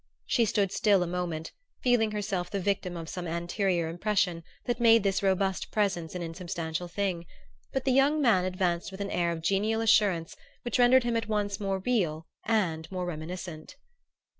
[0.25, 1.51] She stood still a moment,
[1.83, 6.87] feeling herself the victim of some anterior impression that made this robust presence an insubstantial
[6.87, 7.27] thing;
[7.71, 11.27] but the young man advanced with an air of genial assurance which rendered him at
[11.29, 13.75] once more real and more reminiscent.